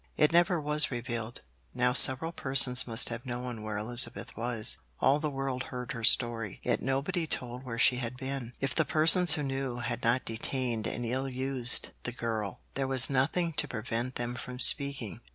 It 0.17 0.31
never 0.31 0.59
was 0.59 0.89
revealed. 0.89 1.41
Now 1.75 1.93
several 1.93 2.31
persons 2.31 2.87
must 2.87 3.09
have 3.09 3.23
known 3.23 3.61
where 3.61 3.77
Elizabeth 3.77 4.35
was; 4.35 4.79
all 4.99 5.19
the 5.19 5.29
world 5.29 5.65
heard 5.65 5.91
her 5.91 6.03
story, 6.03 6.59
yet 6.63 6.81
nobody 6.81 7.27
told 7.27 7.63
where 7.63 7.77
she 7.77 7.97
had 7.97 8.17
been. 8.17 8.53
If 8.59 8.73
the 8.73 8.83
persons 8.83 9.35
who 9.35 9.43
knew 9.43 9.75
had 9.75 10.01
not 10.03 10.25
detained 10.25 10.87
and 10.87 11.05
ill 11.05 11.29
used 11.29 11.89
the 12.01 12.11
girl, 12.11 12.61
there 12.73 12.87
was 12.87 13.11
nothing 13.11 13.53
to 13.53 13.67
prevent 13.67 14.15
them 14.15 14.33
from 14.33 14.59
speaking. 14.59 15.21